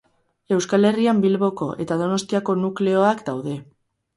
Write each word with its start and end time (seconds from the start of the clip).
Euskal 0.55 0.87
Herrian 0.89 1.19
Bilboko 1.25 1.67
eta 1.85 1.99
Donostiako 2.01 2.57
nukleoak 2.63 3.23
daude. 3.29 3.59